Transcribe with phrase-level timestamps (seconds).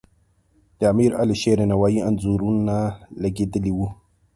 [0.77, 2.75] د امیر علیشیر نوایي انځورونه
[3.23, 3.87] لګیدلي وو.